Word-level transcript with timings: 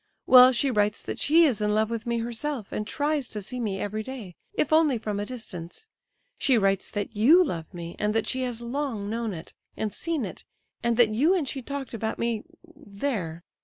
Well, 0.25 0.51
she 0.51 0.71
writes 0.71 1.03
that 1.03 1.19
she 1.19 1.45
is 1.45 1.61
in 1.61 1.75
love 1.75 1.91
with 1.91 2.07
me 2.07 2.17
herself, 2.17 2.71
and 2.71 2.87
tries 2.87 3.27
to 3.27 3.41
see 3.43 3.59
me 3.59 3.79
every 3.79 4.01
day, 4.01 4.33
if 4.51 4.73
only 4.73 4.97
from 4.97 5.19
a 5.19 5.27
distance. 5.27 5.89
She 6.39 6.57
writes 6.57 6.89
that 6.89 7.15
you 7.15 7.43
love 7.43 7.71
me, 7.71 7.95
and 7.99 8.15
that 8.15 8.25
she 8.25 8.41
has 8.41 8.63
long 8.63 9.11
known 9.11 9.31
it 9.31 9.53
and 9.77 9.93
seen 9.93 10.25
it, 10.25 10.43
and 10.81 10.97
that 10.97 11.13
you 11.13 11.35
and 11.35 11.47
she 11.47 11.61
talked 11.61 11.93
about 11.93 12.17
me—there. 12.17 13.43